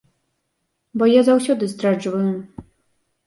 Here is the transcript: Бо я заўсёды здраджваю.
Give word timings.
Бо 1.01 1.09
я 1.09 1.21
заўсёды 1.27 1.69
здраджваю. 1.73 2.33